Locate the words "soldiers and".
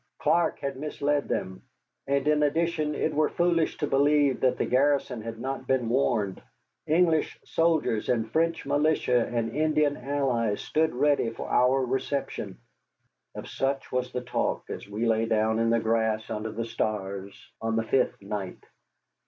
7.45-8.27